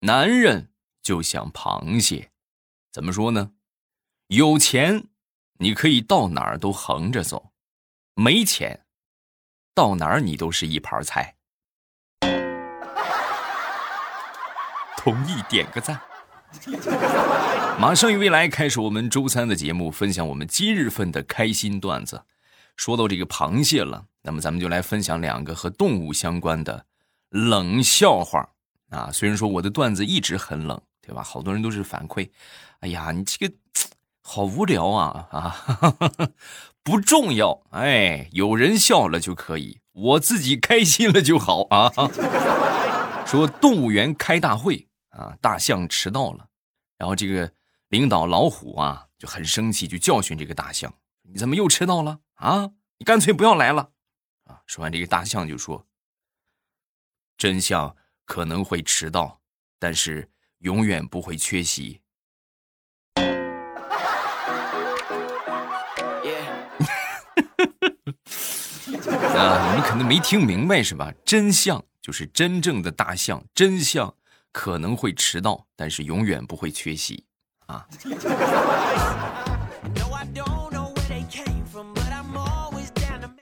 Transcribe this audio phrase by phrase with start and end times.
[0.00, 0.70] 男人
[1.02, 2.30] 就像螃蟹，
[2.92, 3.50] 怎么说呢？
[4.28, 5.08] 有钱，
[5.58, 7.50] 你可以到哪儿都横着走；
[8.14, 8.86] 没钱，
[9.74, 11.34] 到哪儿你都是一盘菜。
[14.96, 16.00] 同意点个赞。
[17.80, 22.24] 马上与未来开始我们周三的节目，分享我们今日份的开心段子。
[22.76, 26.86] 说到这个螃蟹了，那么咱们就来分享两个和动物相关的
[27.30, 28.50] 冷笑话
[28.90, 29.10] 啊。
[29.12, 31.22] 虽然说我的段子一直很冷，对吧？
[31.22, 32.30] 好多人都是反馈，
[32.80, 33.54] 哎呀，你这个
[34.22, 35.56] 好无聊啊啊！
[36.84, 41.90] 不重要，哎，有人笑了就可以，我自己开心了就好啊。
[43.26, 46.48] 说动物园开大会啊，大象迟到了，
[46.96, 47.52] 然后这个
[47.88, 50.92] 领导老虎啊就很生气，就教训这个大象
[51.28, 52.70] ：“你怎么又迟到了？”啊！
[52.98, 53.90] 你干脆不要来了，
[54.44, 54.60] 啊！
[54.66, 55.86] 说完这个大象就说
[57.36, 57.94] ：“真相
[58.28, 59.40] 可能会迟到，
[59.78, 60.28] 但是
[60.58, 61.98] 永远不会缺席。
[69.34, 71.10] 啊，你们可能没听明白是吧？
[71.24, 74.14] 真相就是真正的大象，真相
[74.52, 77.24] 可能会迟到，但是永远不会缺席。
[77.64, 77.88] 啊。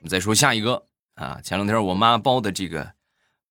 [0.08, 2.92] 再说下一个啊，前两天我妈包的这个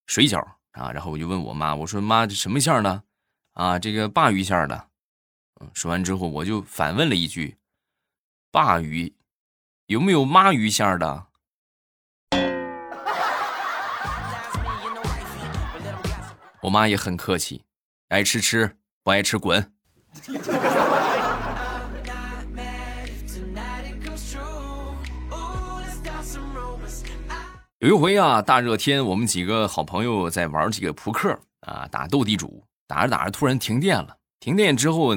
[0.06, 0.42] 水饺
[0.76, 3.02] 啊，然后我就问我妈，我说妈，这什么馅的？
[3.54, 4.88] 啊，这个鲅鱼馅的。
[5.60, 7.56] 嗯，说完之后我就反问了一句，
[8.52, 9.14] 鲅鱼
[9.86, 11.28] 有没有妈鱼馅的？
[16.60, 17.64] 我妈也很客气，
[18.08, 19.72] 爱吃吃，不爱吃滚。
[27.80, 34.16] 有一回啊，大热天，我们几个好朋友在玩这个扑克啊，打斗地主，打着打着突然停电了。
[34.40, 35.14] 停电之后，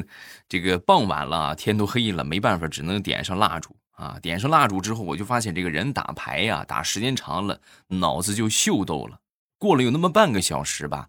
[0.49, 4.19] 这个傍晚了，天都黑了，没办法，只能点上蜡烛啊。
[4.21, 7.57] 点上蜡烛之后，我就发现这个人打牌呀，打时间长了，
[7.88, 9.17] 脑子就秀逗了。
[9.57, 11.07] 过了有那么半个小时吧，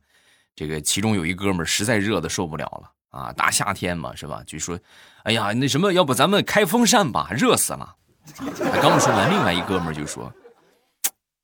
[0.55, 4.41] 这个其中有一哥们实在热的受不了了啊，大夏天嘛，是吧？
[4.47, 4.79] 就说
[5.25, 7.97] ：“哎呀，那什么，要不咱们开风扇吧，热死了。”
[8.39, 10.33] 他刚说完，另外一哥们就说。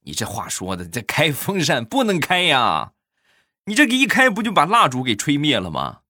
[0.06, 2.92] 你这话说的，这开风扇不能开呀！
[3.64, 6.02] 你这个一开，不就把蜡烛给吹灭了吗？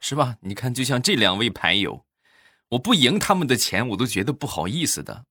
[0.00, 0.34] 是吧？
[0.40, 2.04] 你看，就像这两位牌友，
[2.70, 5.24] 我不赢他们的钱，我都觉得不好意思的。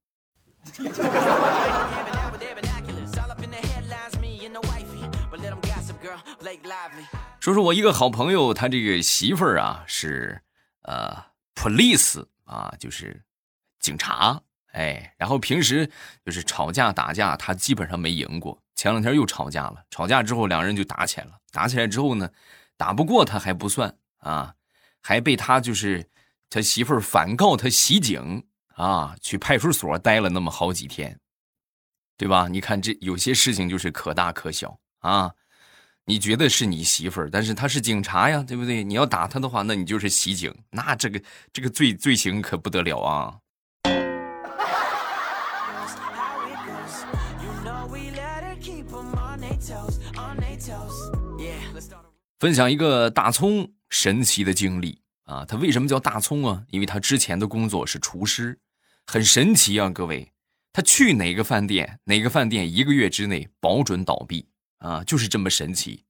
[7.41, 10.41] 说说我一个好朋友，他这个媳妇儿啊，是
[10.84, 12.28] 呃，police。
[12.45, 13.23] 啊，就是
[13.79, 14.41] 警察，
[14.72, 15.89] 哎，然后平时
[16.25, 18.61] 就是吵架打架，他基本上没赢过。
[18.75, 21.38] 前两天又吵架了，吵架之后两人就打起来了。
[21.51, 22.29] 打起来之后呢，
[22.75, 24.55] 打不过他还不算啊，
[25.01, 26.09] 还被他就是
[26.50, 28.45] 他媳妇儿反告他袭警
[28.75, 31.19] 啊，去派出所待了那么好几天，
[32.17, 32.47] 对吧？
[32.50, 35.34] 你看这有些事情就是可大可小啊。
[36.07, 38.83] 你觉得是你媳妇儿，但是他是警察呀，对不对？
[38.83, 41.19] 你要打他的话，那你就是袭警，那这个
[41.51, 43.39] 这个罪罪行可不得了啊！
[52.37, 55.43] 分享一个大葱神奇的经历啊！
[55.43, 56.63] 他为什么叫大葱啊？
[56.69, 58.59] 因为他之前的工作是厨师，
[59.07, 59.89] 很神奇啊！
[59.89, 60.31] 各位，
[60.72, 64.47] 他去哪个饭店，哪个饭店一个月之内保准倒闭。
[64.79, 66.03] 啊，就是这么神奇，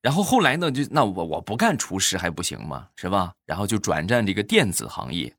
[0.00, 2.88] 然后后来呢，就那我我不干厨师还不行吗？
[2.96, 3.34] 是吧？
[3.46, 5.34] 然后就转战这个电子行业，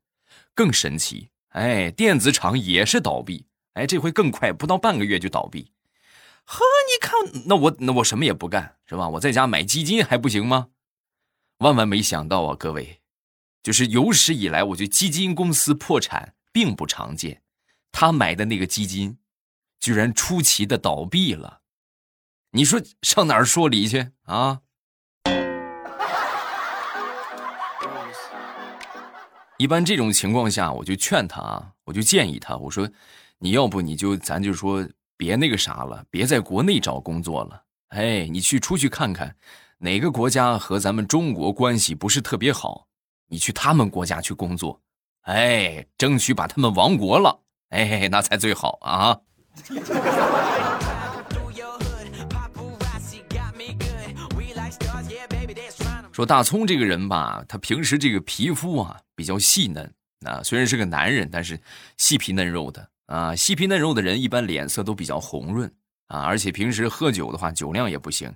[0.54, 5.72] 更神奇，哎，电子厂也是倒闭，哎，这回更快，不到半个月就倒闭。
[6.44, 9.08] 呵，你看，那我那我什么也不干，是吧？
[9.08, 10.68] 我在家买基金还不行吗？
[11.58, 13.00] 万万没想到啊，各位，
[13.62, 17.42] 就是有史以来，我觉得基金公司破产并不常见，
[17.90, 19.18] 他买的那个基金，
[19.80, 21.62] 居然出奇的倒闭了。
[22.56, 24.60] 你说上哪儿说理去啊？
[29.58, 32.88] 一般这种情况下，我就劝他啊，我就建议他，我说，
[33.40, 34.88] 你要不你就咱就说
[35.18, 39.36] 别那个啥了，别在国内找工作了，哎，你去出去看看，
[39.76, 42.86] 哪个国家和咱们中国关系不是特别好，
[43.28, 44.80] 你去他们国家去工作，
[45.24, 47.38] 哎，争取把他们亡国了，
[47.68, 49.20] 哎，那才最好啊。
[56.16, 59.92] 说大葱这个人吧，他平时这个皮肤啊比较细嫩
[60.24, 61.60] 啊，虽然是个男人，但是
[61.98, 63.36] 细皮嫩肉的啊。
[63.36, 65.70] 细皮嫩肉的人一般脸色都比较红润
[66.06, 68.34] 啊，而且平时喝酒的话酒量也不行，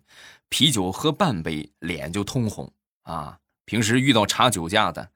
[0.51, 2.71] 啤酒喝半杯脸就通红
[3.05, 3.39] 啊。
[3.65, 5.09] 平时遇到查酒驾的，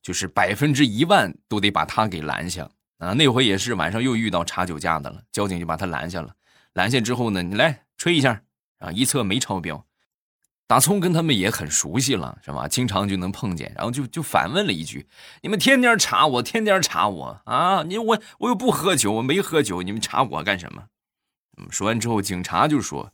[0.00, 3.12] 就是百分之一万都得把他给拦下啊。
[3.14, 6.32] 那回也是晚上又遇到查酒驾的了，交警就把他拦下了。
[6.74, 8.40] 拦下之后呢，你来吹一下
[8.78, 9.84] 啊，一测没超标。
[10.66, 12.66] 大葱跟他们也很熟悉了，是吧？
[12.66, 15.06] 经常就能碰见，然后就就反问了一句
[15.42, 17.82] ：“你们天天查我，天天查我啊！
[17.82, 20.84] 你我我又不喝酒，我没喝酒，你们查我干什么？”
[21.70, 23.12] 说完之后，警察就说：“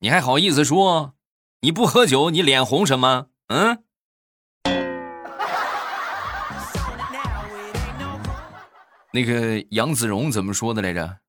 [0.00, 1.14] 你还好意思说？
[1.62, 3.28] 你不喝酒，你脸红什么？
[3.48, 3.82] 嗯？”
[9.12, 11.20] 那个杨子荣怎么说的来着？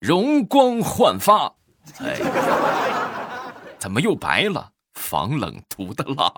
[0.00, 1.54] 容光焕发。
[1.98, 2.79] 哎。
[3.80, 4.72] 怎么又白了？
[4.92, 6.30] 防冷涂的蜡。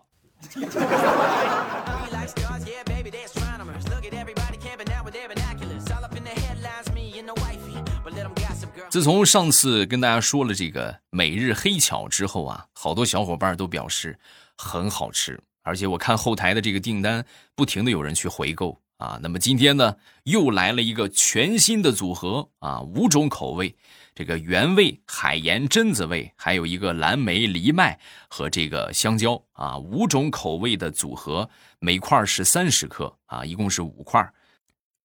[8.88, 14.16] 自从上次跟大家说了这个每日黑巧之后啊，好多小伙伴都表示
[14.56, 17.24] 很好吃，而且我看后台的这个订单，
[17.56, 19.18] 不停的有人去回购啊。
[19.20, 23.74] 那么今天呢，又来了一个全新的组合啊，五种口味。
[24.14, 27.98] 这个原味海盐榛子味，还有一个蓝莓藜麦
[28.28, 31.48] 和这个香蕉啊，五种口味的组合，
[31.78, 34.32] 每块是三十克啊，一共是五块。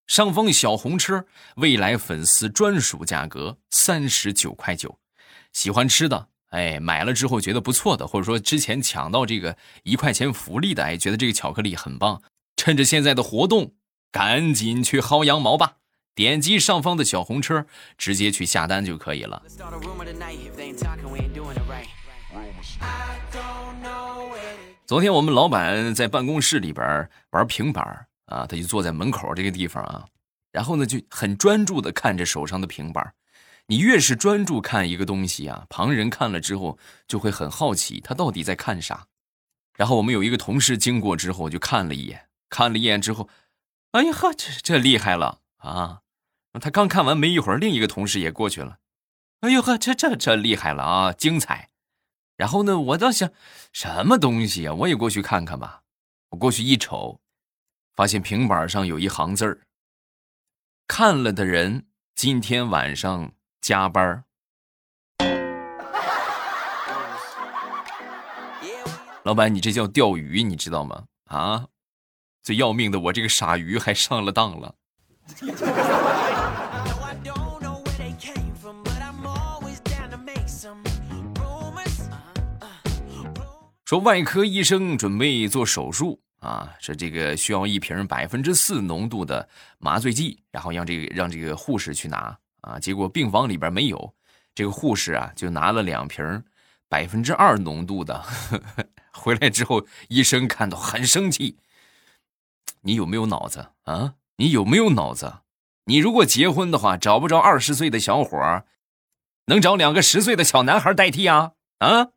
[0.07, 1.25] 上方小红车，
[1.55, 4.99] 未来粉丝专属价格三十九块九。
[5.53, 12.21] 喜欢吃的，哎，买了之后觉得不错的，或者说之前抢到这个一块钱福利的，哎，觉得这个巧克力很棒，
[12.57, 13.73] 趁着现在的活动，
[14.11, 15.77] 赶紧去薅羊毛吧。
[16.17, 19.39] 点击上方的小红车，直接去下单就可以了。
[24.87, 30.07] 昨天我们老板在办公室里边玩平板啊，他就坐在门口这个地方啊，
[30.51, 33.13] 然后呢就很专注的看着手上的平板。
[33.67, 39.05] 你越是专注看一个东西啊，旁人看了之后就会很好奇他到底在看啥。
[39.75, 43.29] 然后我们有一个同事经过之后就看了一眼，看了一眼之后，
[43.91, 46.01] 哎呀呵，这这厉害了啊！
[46.59, 48.79] 他刚看完没一会儿，另一个同事也过去了。
[49.41, 51.69] 哎呦呵，这这这厉害了啊，精彩！
[52.35, 53.31] 然后呢，我倒想，
[53.71, 54.73] 什么东西啊？
[54.73, 55.83] 我也过去看看吧。
[56.29, 57.21] 我过去一瞅，
[57.95, 59.61] 发现平板上有一行字儿：
[60.87, 63.31] 看了的人今天晚上
[63.61, 64.23] 加班。
[69.23, 71.05] 老板，你这叫钓鱼，你知道吗？
[71.25, 71.67] 啊，
[72.43, 74.75] 最要命的，我这个傻鱼还上了当了。
[83.85, 89.47] 说外科医生准备做手术啊，说这个需要一瓶百分之四浓度的
[89.79, 92.77] 麻醉剂，然后让这个让这个护士去拿啊。
[92.77, 94.13] 结果病房里边没有，
[94.53, 96.43] 这个护士啊就拿了两瓶
[96.89, 98.21] 百分之二浓度的，
[99.13, 101.57] 回来之后医生看到很生气。
[102.81, 104.15] 你有没有脑子啊？
[104.39, 105.37] 你有没有脑子？
[105.85, 108.65] 你如果结婚的话，找不着二十岁的小伙儿
[109.47, 111.53] 能找两个十岁的小男孩代替啊？
[111.79, 112.09] 啊？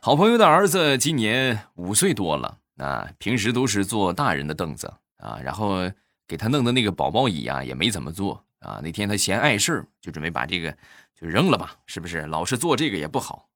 [0.00, 5.80] 好朋友的儿子今年五岁多了啊，平时都是坐大人的凳子啊，然后
[6.26, 8.80] 给他弄的那个宝宝椅啊，也没怎么坐啊。
[8.82, 10.74] 那天他嫌碍事就准备把这个
[11.14, 12.22] 就扔了吧，是不是？
[12.22, 13.48] 老是坐这个也不好。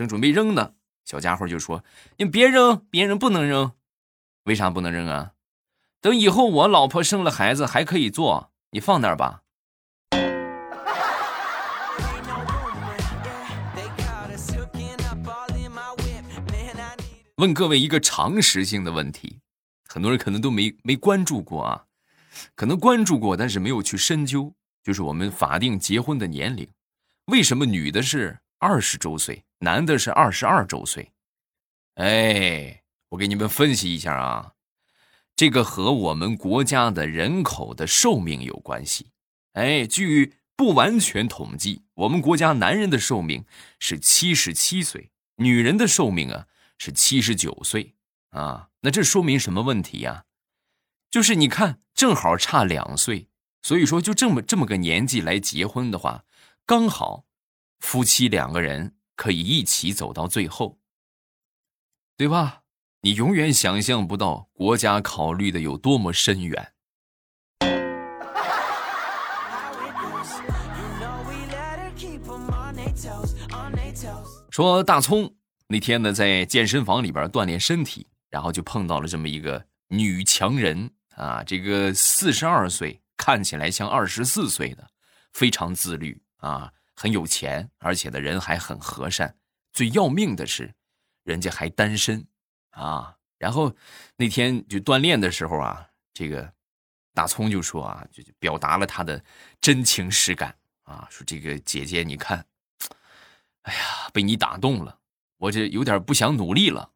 [0.00, 0.72] 正准备扔呢，
[1.04, 1.84] 小家伙就说
[2.16, 3.72] ：“你别扔，别人，不能扔。
[4.44, 5.32] 为啥不能扔啊？
[6.00, 9.42] 等以后我老婆生了孩子还可以做，你放那儿吧。”
[17.36, 19.40] 问各位一个常识性的问题，
[19.86, 21.84] 很多人可能都没没关注过啊，
[22.54, 26.66] 可能关注过，但是没有去深究，就是我们法定结婚的年龄，
[27.26, 31.12] 为什么女的是二十周岁，男的是二十二周岁？
[31.94, 34.52] 哎，我给你们分析一下啊，
[35.34, 39.12] 这个和我们国家的人口的寿命有关系。
[39.52, 43.44] 哎，据不完全统计，我们国家男人的寿命
[43.78, 46.48] 是七十七岁，女人的寿命啊。
[46.82, 47.94] 是七十九岁
[48.30, 50.24] 啊，那这说明什么问题呀？
[51.10, 53.28] 就是你看，正好差两岁，
[53.60, 56.24] 所以说就这么这么个年纪来结婚的话，
[56.64, 57.26] 刚好
[57.80, 60.78] 夫妻两个人可以一起走到最后，
[62.16, 62.62] 对吧？
[63.02, 66.72] 你永远想象不到国家考虑的有多么深远。
[74.50, 75.36] 说大葱。
[75.66, 84.88] 那天呢，在健身房里边锻炼身体然后就碰到了这么一个女强人啊，这个四十二岁，看起来像二十四岁的，
[85.34, 89.34] 非常自律啊，很有钱，而且的人还很和善。
[89.72, 90.74] 最要命的是，
[91.22, 92.22] 人家还单身
[92.72, 93.16] 啊。
[93.38, 93.74] 然后
[94.16, 96.52] 那天就锻炼的时候啊，这个
[97.14, 99.24] 大葱就说啊，就表达了他的
[99.62, 102.44] 真情实感啊，说这个姐姐你看，
[103.62, 104.98] 哎呀，被你打动了，
[105.38, 106.92] 我这有点不想努力了。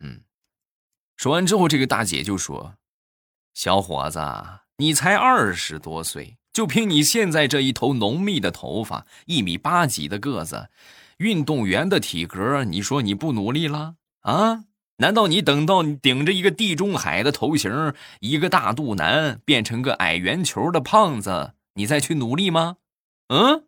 [0.00, 0.22] 嗯，
[1.18, 2.78] 说完之后，这个大姐就说
[3.52, 4.18] ：“小伙子，
[4.78, 10.68] 你才二十多岁，就凭你现在这一头浓密的头发，一米八几的个子，
[11.18, 14.64] 运动员的体格，你说你不努力了啊？”
[14.98, 22.76] 难道你等到你顶着一个地中海的头型，一个大肚腩，变成个矮圆球的胖子，你再去努力吗？
[23.28, 23.64] 嗯？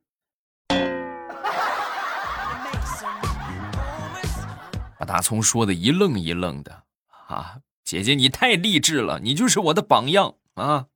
[5.00, 6.84] 把大葱说的一愣一愣的
[7.28, 7.56] 啊！
[7.82, 10.86] 姐姐，你太励志了，你就是我的榜样啊！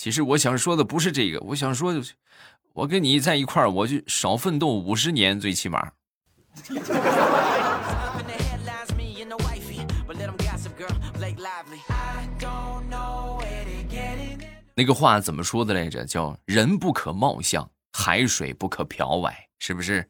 [0.00, 1.92] 其实我想说的不是这个，我想说，
[2.72, 5.92] 我跟你在一块儿，我就少奋斗五十年，最起码。
[14.74, 16.02] 那个话怎么说的来着？
[16.06, 20.08] 叫“人不可貌相，海水不可漂歪”，是不是？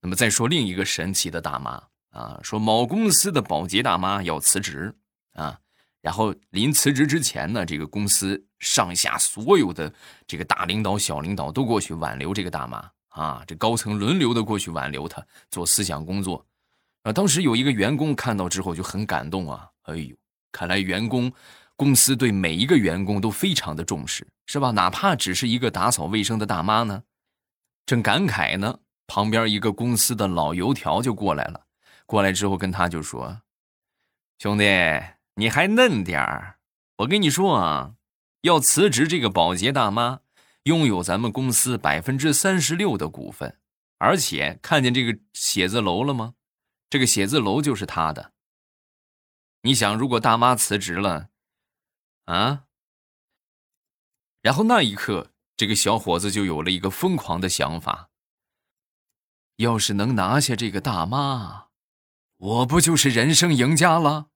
[0.00, 4.94] 那么再说另一个神奇的大妈啊，说某公司的保洁大妈要辞职
[5.32, 5.58] 啊，
[6.04, 9.90] 然后临辞职之前呢，这个公司上下所有的
[10.26, 16.44] 这个大领导、小领导都过去挽留这个大妈啊，这高层轮流的过去挽留她做思想工作
[17.04, 17.12] 啊。
[17.12, 20.14] 当时有一个员工看到之后就很感动啊，哎呦。
[20.52, 21.32] 看来员工
[21.74, 24.70] 公司对每一个员工都非常的重视，是吧？
[24.70, 27.02] 哪怕只是一个打扫卫生的大妈呢，
[27.86, 31.62] 正感慨呢，旁边一个公司的老油条就过来了。
[32.06, 33.40] 过来之后跟他就说
[34.38, 34.64] ：“兄弟，
[35.34, 36.58] 你还嫩点儿。
[36.98, 37.96] 我跟你说啊，
[38.42, 40.20] 要辞职这个保洁大妈
[40.64, 43.58] 拥有咱们公司百分之三十六的股份，
[43.98, 46.34] 而且看见这个写字楼了吗？
[46.88, 48.32] 这个写字楼就是他的。”
[49.62, 51.30] 你想，如果大妈辞职了，
[52.26, 52.64] 啊？
[54.42, 58.10] 然后那一刻，这个小伙子就有了一个疯狂的想法：
[59.56, 61.68] 要是能拿下这个大妈，
[62.36, 64.28] 我不就是人生赢家了？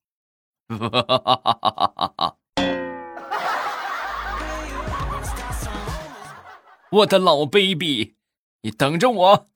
[6.90, 8.16] 我的老 baby，
[8.60, 9.46] 你等着我。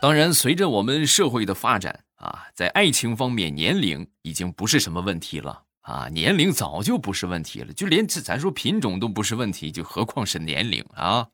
[0.00, 11.28] 当然，随着我们社会的发展啊，在爱情方面，年龄已经不是什么问题了啊，年龄早就不是问题了，就连咱说品种都不是问题，就何况是年龄啊？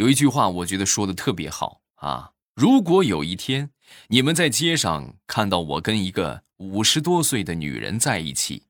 [0.00, 3.70] 有一句话，我觉得说的特别好啊，如果有一天
[4.08, 8.62] 你们在街上看到我跟一个五十多岁的女人在一起，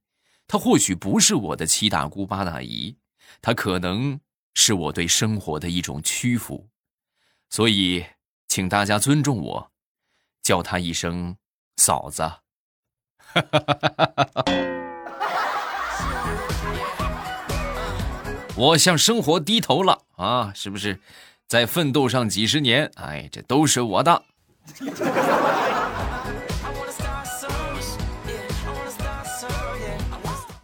[0.49, 2.97] 她或许不是我的七大姑八大姨，
[3.41, 4.19] 她可能
[4.55, 6.69] 是我对生活的一种屈服，
[7.49, 8.05] 所以。
[8.49, 9.71] 请大家尊重我，
[10.43, 11.37] 叫她一声
[11.77, 12.21] 嫂子。
[12.25, 12.41] 哈
[13.33, 14.90] 哈哈哈哈哈
[18.61, 20.52] 我向生活低头了啊！
[20.55, 21.00] 是不是
[21.49, 22.90] 在奋斗上几十年？
[22.97, 24.23] 哎，这都是我的。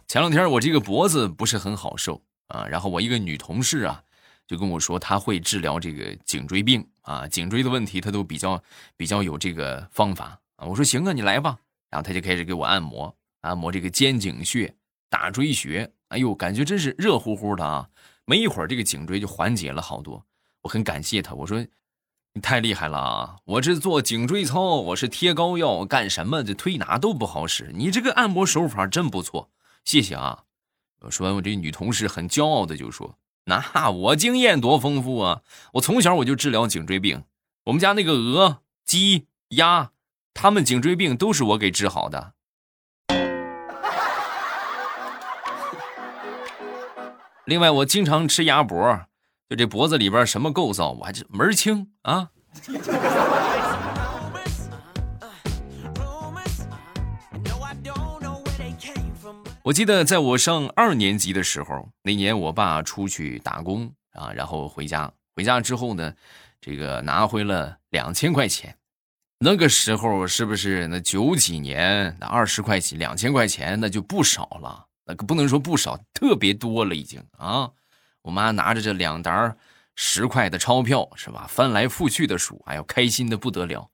[0.07, 4.03] 前两天我这个脖子不是很好受啊，然后我一个女同事啊。
[4.45, 8.61] 就跟我说她会治疗这个颈椎病啊，颈椎的问题她都比较
[8.95, 10.67] 比较有这个方法啊。
[10.67, 11.57] 我说行啊，你来吧。
[11.89, 14.71] 然后他就开始给我按摩，按摩这个肩颈穴、
[15.09, 15.89] 大椎穴。
[16.09, 17.89] 哎呦，感觉真是热乎乎的啊！
[18.25, 20.25] 没一会儿，这个颈椎就缓解了好多。
[20.61, 21.65] 我很感谢他，我说
[22.33, 23.35] 你太厉害了啊！
[23.45, 27.71] 我这做颈椎操，我是贴膏药，干什么这推拿都不好使。
[27.73, 29.49] 你这个按摩手法真不错，
[29.83, 30.43] 谢谢啊。
[31.01, 33.17] 我说完，我这女同事很骄傲的就说。
[33.45, 35.41] 那我经验多丰富啊！
[35.73, 37.23] 我从小我就治疗颈椎病，
[37.65, 39.91] 我们家那个鹅、鸡、鸭，
[40.33, 42.33] 他们颈椎病都是我给治好的。
[47.47, 48.77] 另外，我经常吃鸭脖，
[49.49, 52.29] 就这脖子里边什么构造，我还是门清啊。
[59.63, 66.13] 我记得在我上二年级的时候，那年我爸出去打工啊，然后回家，回家之后呢，
[66.59, 68.75] 这个拿回了两千块钱。
[69.39, 74.86] 那个时候是不是那九几年那二十块钱、两千块钱那就不少了？
[75.07, 77.71] 那可不能说不少，特别多了已经啊。
[78.21, 79.55] 我妈拿着这两沓
[79.95, 81.47] 十块的钞票是吧？
[81.47, 83.89] 翻来覆去的数，哎呦，开心的不得了。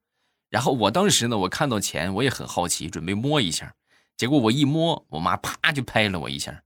[0.50, 3.76] 然后我当时呢，我看到钱，我也很好奇，准备摸一下。
[4.18, 6.64] 结果我一摸，我妈啪就拍了我一下，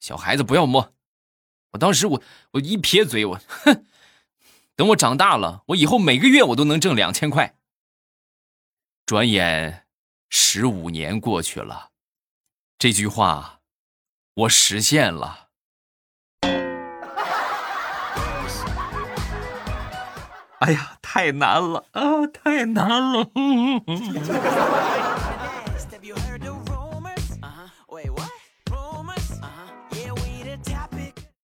[0.00, 0.92] 小孩子不要摸。
[1.70, 3.84] 我当时我我一撇嘴，我哼，
[4.74, 7.54] 等我长大了，我以后每个月我都能挣两千块。
[9.06, 9.86] 转眼
[10.28, 11.90] 十五年过去了，
[12.78, 13.57] 这句话
[14.38, 15.48] 我实现了。
[20.60, 23.26] 哎呀，太难了啊，太难了！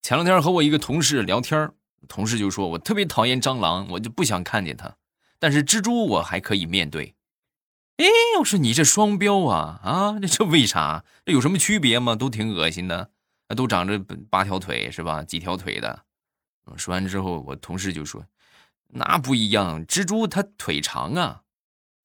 [0.03, 1.69] 前两天和我一个同事聊天，
[2.07, 4.95] 同事就说我特别讨厌蟑螂，我就不想看见它，
[5.41, 7.17] 但是蜘蛛我还可以面对。
[7.97, 8.07] 哎，
[8.41, 11.05] 我说你这双标啊啊，这这为啥？
[11.25, 12.17] 这有什么区别吗？
[12.17, 13.11] 都挺恶心的，
[13.57, 15.23] 都长着八条腿是吧？
[15.23, 16.03] 几条腿的。
[16.77, 18.25] 说完之后，我同事就说。
[18.89, 21.43] 那不一样，蜘蛛它腿长啊，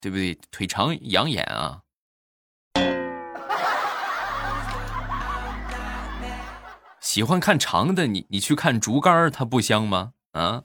[0.00, 0.38] 对不对？
[0.52, 1.82] 腿长养眼啊。
[7.00, 10.12] 喜欢看长的，你你去看竹竿，它不香吗？
[10.32, 10.62] 啊？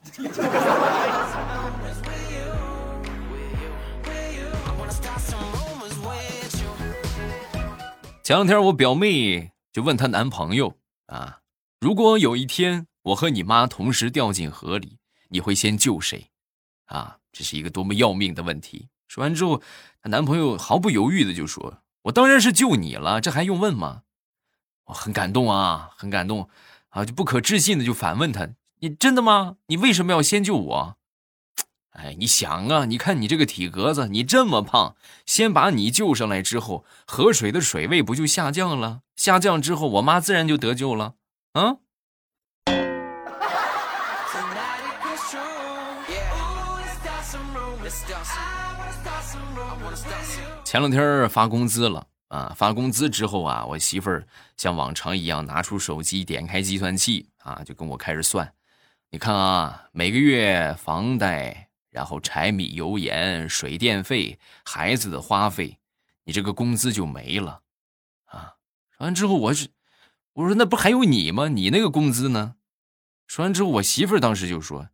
[8.25, 11.41] 前两天我表妹就问她男朋友啊，
[11.79, 14.98] 如果有一天我和你妈同时掉进河里。
[15.29, 16.32] 你会先救谁？
[16.86, 18.89] 啊，这是一个多么要命的问题！
[19.08, 19.62] 说完之后，
[20.01, 24.01] 她男朋友毫不犹豫的就说：“我当然是救你了，这还用问吗？”
[24.86, 26.50] 我很感动啊，很感动
[26.89, 28.50] 啊，就不可置信的就反问他
[28.82, 29.58] ：“你真的吗？
[29.67, 30.98] 你为什么要先救我？”
[31.97, 39.01] 哎，你想啊，你看你这个体格子，你这么胖，先把你救上来之后，河水的水位不就下降了？
[39.15, 41.13] 下降之后，我妈自然就得救了，
[41.53, 41.77] 啊？
[50.63, 52.53] 前两天发工资了啊！
[52.55, 54.27] 发工资之后啊，我媳妇儿
[54.58, 58.51] 像往常一样拿出手机，点开计算器啊，就跟我开始算。
[59.12, 65.79] 你看啊，每个月房贷，然后柴米油盐、水电费、孩子的花费，
[66.25, 67.62] 你这个工资就没了
[68.25, 68.55] 啊！
[68.97, 69.69] 说完之后，我是
[70.34, 71.47] 我说那不还有你吗？
[71.47, 72.55] 你那个工资呢？
[73.27, 74.89] 说完之后，我媳妇儿当时就说：“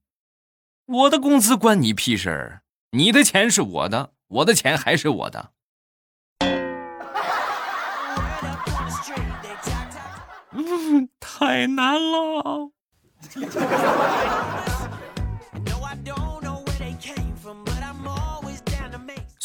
[0.86, 2.62] 我的工资关你屁事儿！
[2.92, 5.54] 你的钱是我的，我的钱还是我的。
[11.20, 12.72] ”，太难了。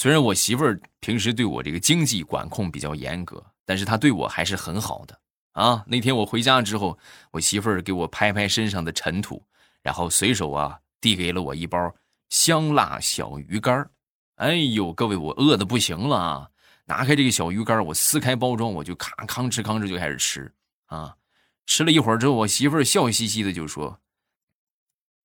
[0.06, 5.18] 虽然我媳妇儿平时对我这个经济管控比较严格，但是她对我还是很好的
[5.50, 5.82] 啊。
[5.84, 6.96] 那天我回家之后，
[7.32, 9.44] 我媳妇儿给我拍拍身上的尘土，
[9.82, 11.92] 然后随手啊递给了我一包
[12.28, 13.90] 香辣小鱼干
[14.36, 16.50] 哎呦，各位，我饿的不行了啊！
[16.84, 21.16] 拿开这个小鱼干我撕开包装，我就咔吭哧吭哧就开始吃啊。
[21.66, 23.98] 吃了一会儿之后，我媳妇儿笑嘻嘻的就说：“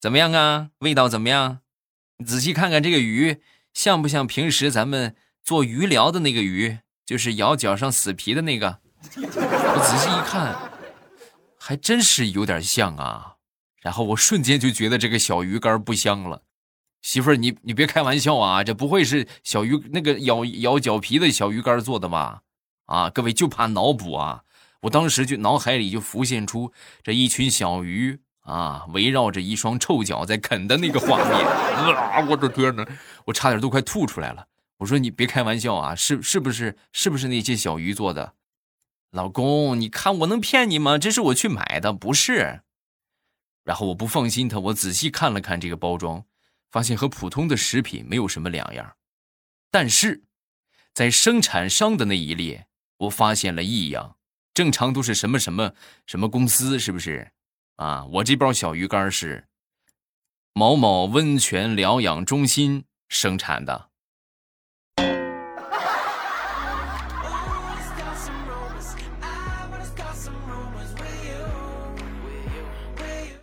[0.01, 0.71] 怎么样啊？
[0.79, 1.59] 味道怎么样？
[2.25, 6.79] 仔细看看这个鱼，像不像平时咱们做鱼疗的那个鱼？
[7.05, 8.79] 就是咬脚上死皮的那个。
[9.03, 10.71] 我仔细一看，
[11.57, 13.35] 还真是有点像啊。
[13.81, 16.43] 然后我瞬间就觉得这个小鱼干不香了。
[17.01, 18.63] 媳妇儿，你你别开玩笑啊！
[18.63, 22.43] 这不会是小鱼那个咬咬脚皮的小鱼干做的吧？
[22.85, 24.43] 啊，各位就怕脑补啊！
[24.81, 26.71] 我当时就脑海里就浮现出
[27.03, 31.27] 这一群小鱼啊，围绕着一双臭脚在啃的那个画面
[31.95, 32.25] 啊！
[32.29, 32.85] 我的天哪，
[33.25, 34.47] 我差点都快吐出来了！
[34.77, 38.33] 我说你别开玩笑啊，是是不是是不是那些小鱼做的？
[39.11, 40.97] 老公，你看我能骗你吗？
[40.97, 42.61] 这是我去买的，不是。
[43.63, 46.25] 然后我不放心他，我仔细看了看这个包装。
[46.71, 48.95] 发现和普通的食品没有什么两样，
[49.69, 50.23] 但是，
[50.93, 54.15] 在生产商的那一列，我发现了异样。
[54.53, 55.73] 正常都是什么什么
[56.05, 57.33] 什么公司，是不是？
[57.77, 59.47] 啊，我这包小鱼干是
[60.53, 63.89] 某某温泉疗养中心生产的。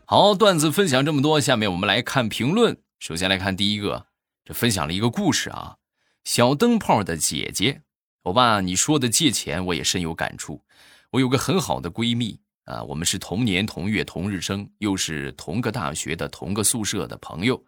[0.04, 2.80] 好，段子分享这么多，下面我们来看评论。
[2.98, 4.06] 首先来看第一个，
[4.42, 5.76] 这分享了一个故事啊，
[6.24, 7.82] 小灯泡的姐姐，
[8.22, 10.64] 欧巴，你说的借钱我也深有感触。
[11.10, 17.64] 我有个很好的闺蜜啊，我们是同年同月同日生，又是同个大学的同个宿舍的朋友，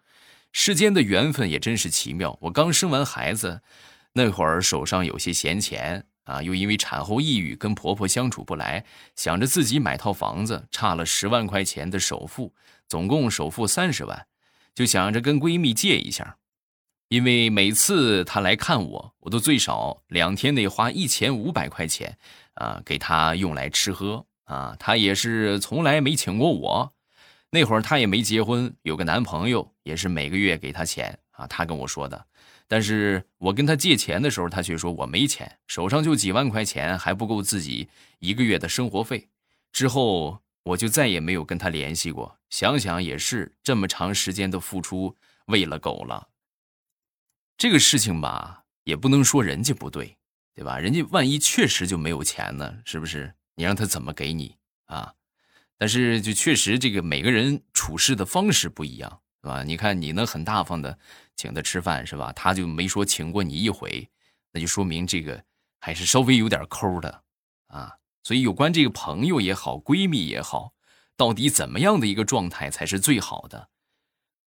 [0.52, 2.36] 世间的缘分也真是奇妙。
[2.38, 3.62] 我刚生完孩子，
[4.12, 8.84] 那会儿手上有些闲钱啊，又因为产后抑郁跟婆婆相处不来，
[9.16, 12.52] 想着自己买套房子，差了十万块钱的首付，
[12.86, 14.26] 总共首付三十万，
[14.74, 16.36] 就想着跟闺蜜借一下。
[17.08, 22.18] 因为每次她来看我，我都最少两天内花一千五百块钱，
[22.52, 24.76] 啊，给她用来吃喝啊。
[24.78, 26.92] 她也是从来没请过我。
[27.50, 31.46] 那会儿她也没结婚，有个男朋友，也是每个月给她钱啊。
[31.46, 32.26] 她跟我说的。
[32.68, 39.28] 但是我跟她借钱的时候，她却说我没钱，手上就几万块钱，还不够自己一个月的生活费。
[39.72, 42.38] 之后我就再也没有跟她联系过。
[42.50, 46.28] 想想也是，这么长时间的付出喂了狗了。
[47.56, 50.16] 这个事情吧，也不能说人家不对，
[50.54, 50.78] 对吧？
[50.78, 53.34] 人家万一确实就没有钱呢，是不是？
[53.60, 55.12] 你让他怎么给你啊？
[55.76, 59.62] 但是就确实这个每个人处事的方式不一样，是吧？
[59.62, 60.98] 你看你能很大方的
[61.36, 62.32] 请他吃饭，是吧？
[62.32, 64.08] 他就没说请过你一回，
[64.50, 65.44] 那就说明这个
[65.78, 67.22] 还是稍微有点抠的
[67.66, 67.92] 啊。
[68.22, 70.72] 所以有关这个朋友也好，闺蜜也好，
[71.14, 73.68] 到底怎么样的一个状态才是最好的？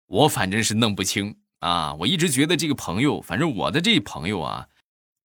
[0.06, 1.36] 我反正是弄不清。
[1.58, 4.68] 啊，我一直觉得这个朋友，反正我的这朋友啊，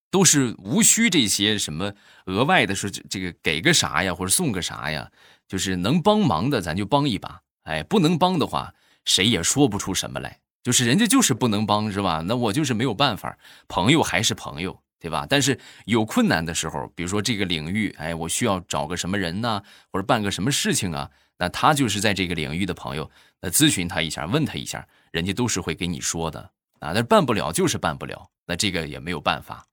[0.10, 1.94] 都是无需这些什么
[2.26, 5.12] 额外的说这个给个啥呀，或者送个啥呀，
[5.48, 8.74] 就是能帮忙的咱就帮一把，哎，不能帮的话，
[9.06, 12.24] 谁也说不出什么来，就是人家就是不能帮，是吧？
[12.26, 15.26] 那我就是没有办法，朋友还是朋友，对吧？
[15.30, 23.10] 但是有困难的时候，比如说这个领域，哎，我需要找个什么人呢，或者办个什么事情啊，那他就是在这个领域的朋友，
[23.42, 24.88] 那咨询他一下，问他一下。
[25.12, 26.40] 人家都是会给你说的
[26.80, 29.66] 啊，但是办不了就是办不了，那这个也没有办法。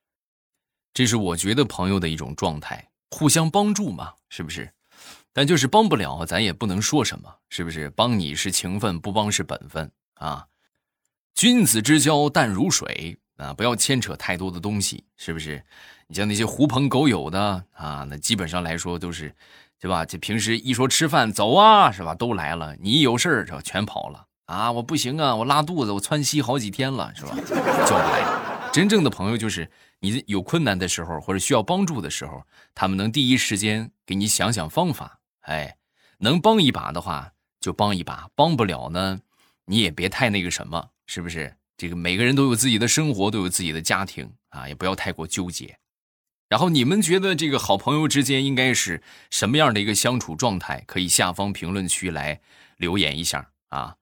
[0.94, 4.70] 这是我觉得朋友的一种状态，互相帮助嘛，是不是？
[5.32, 7.90] 但就是帮不了，咱也不能说什么，是不是？
[7.90, 10.46] 帮你是情分，不帮是本分啊。
[11.34, 15.60] 君子之交淡如水啊，不要牵扯太多的东西，是不是？
[16.06, 19.34] 你像那些狐朋狗友的啊，那基本上来说都是，
[19.80, 20.04] 对吧？
[20.04, 22.14] 这平时一说吃饭走啊，是吧？
[22.14, 23.60] 都来了，你一有事儿是吧？
[23.64, 24.26] 全跑了。
[24.46, 27.34] 啊，我不行啊，我拉肚子，我窜稀好几天了，是吧？
[27.84, 28.70] 叫不来。
[28.72, 29.68] 真正的朋友就是
[30.04, 35.20] 你有困难的时候或者需要帮助的时候，他们能第一时间给你想想方法。
[35.40, 35.78] 哎，
[36.18, 39.20] 能帮一把的话就帮一把，帮不了呢，
[39.64, 41.56] 你也别太那个什么，是不是？
[41.76, 45.78] 这个每个人都有自己的生活，都有自己的家庭啊，也不要太过纠结。
[46.48, 50.84] 然后你们觉得这个好朋友之间应该是什么样的一个相处状态？
[50.86, 52.40] 可以下方评论区来
[52.76, 53.96] 留言一下啊。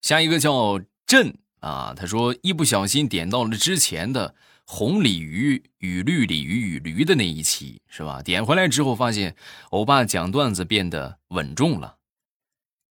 [0.00, 4.34] 下一个叫朕啊，他说一不小心点到了之前的
[4.72, 8.22] 红鲤鱼与绿鲤鱼与驴的那一期，是吧？
[8.22, 9.34] 点回来之后发现
[9.70, 11.98] 欧巴讲段子变得稳重了，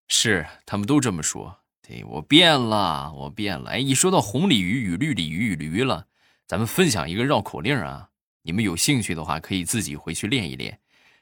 [0.10, 1.62] 是他们都这么说。
[1.82, 3.70] 对我变了，我变了。
[3.72, 6.06] 哎，一说到红鲤鱼与绿鲤鱼与驴了，
[6.46, 8.10] 咱们分享一个绕口令啊，
[8.42, 10.82] 你们有兴趣的话可以自己回去练一练。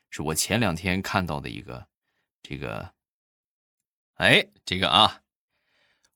[0.09, 1.87] 是我前两天看到的一个，
[2.41, 2.93] 这个，
[4.15, 5.21] 哎，这个啊。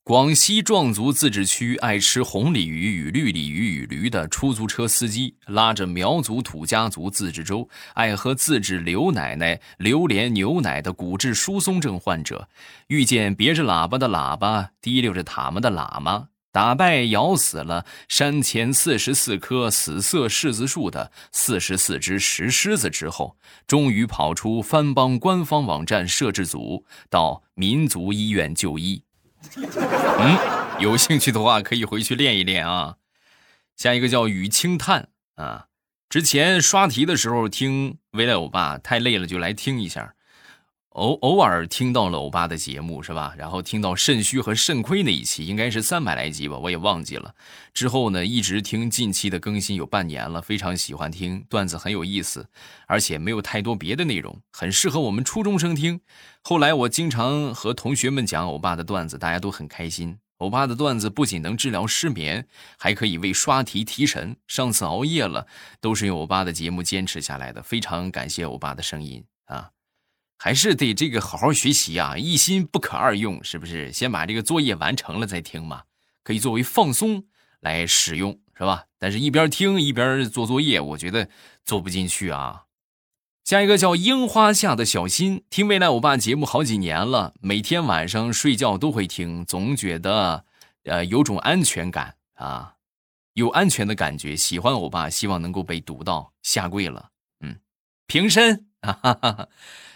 [0.03, 12.49] 广西壮族自治区爱吃红鲤鱼与绿鲤鱼与驴的出租车司机，拉着苗族土家族自治州，爱喝自制刘奶奶榴莲牛奶的骨质疏松症患者，
[12.87, 23.37] 遇见别着喇叭的喇叭，提溜着塔嘛的喇嘛，打败咬死了山前四十四棵死色柿子树的四十四只石狮子之后，
[23.67, 29.03] 终于跑出番邦官方网站摄制组，到民族医院就医。
[29.57, 30.37] 嗯，
[30.79, 32.97] 有兴趣的话可以回去练一练啊。
[33.75, 35.67] 下一个叫雨轻叹啊，
[36.07, 40.13] 之前刷题的时候听未来欧巴，太累了就来听一下。
[40.91, 43.33] 偶偶尔听到了欧巴的节目是吧？
[43.37, 47.33] 然后听到肾虚和肾亏那一期，应该是三百来集吧，我也忘记了。
[47.73, 52.45] 之后呢，一直听近期的更新有半年了，非常喜欢听段子，很有意思，
[52.87, 56.01] 而且没有太多别的内容，很适合我们初中生听。
[56.41, 60.17] 后来我经常和同学们讲欧巴的段子，大家都很开心。
[60.39, 62.45] 欧巴的段子不仅能治疗失眠，
[62.77, 64.35] 还可以为刷题提神。
[64.45, 65.47] 上次熬夜了，
[65.79, 69.69] 都是用欧巴的节目坚持下来的，非常感谢欧巴的声音啊。
[70.43, 73.91] 还是得这个好好学习啊，一心不可二用，是不是？
[73.93, 75.83] 先把这个作业完成了再听嘛，
[76.23, 77.25] 可以作为放松
[77.59, 78.85] 来使用，是吧？
[78.97, 81.29] 但是一边听一边做作业，我觉得
[81.63, 82.63] 做不进去啊。
[83.43, 90.45] 下一个叫樱花下的小新，听未来欧巴节目好几年了，每天晚上睡觉都会听，总觉得
[90.85, 92.77] 呃有种安全感啊，
[93.33, 97.59] 有安全的感觉，喜欢欧巴，希望能够被读到，下跪了，嗯，
[98.07, 99.47] 平身哈哈哈。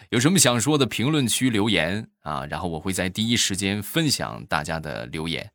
[0.09, 5.51] 有什么想说的，评论区留言啊，然后我会在第一时间分享大家的留言。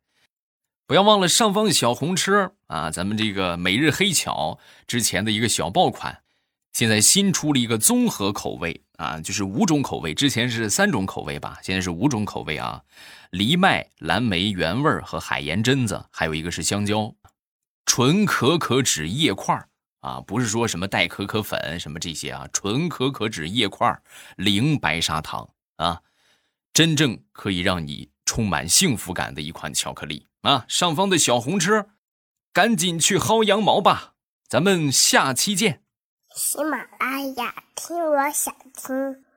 [0.85, 2.91] 不要忘了上方小红车啊！
[2.91, 6.21] 咱们这个每日黑巧之前的一个小爆款，
[6.73, 12.81] 现在新出了一个综合口味啊，就是五种口味，之前是三种口味吧，现在是五种口味啊，
[13.31, 17.15] 藜麦、蓝莓原味和海盐榛子，还有一个是香蕉，
[17.85, 19.65] 纯可可脂液块
[20.01, 24.01] 啊，不是说什么代可可粉什么这些啊，纯可可脂液块，
[24.35, 26.01] 零白砂糖啊，
[26.73, 30.65] 真正可以让你充满幸福感的一款巧克力啊！
[30.67, 31.89] 上方的小红车，
[32.51, 34.13] 赶紧去薅羊毛吧！
[34.47, 35.83] 咱们下期见。
[36.35, 39.30] 喜马拉雅，听我想听。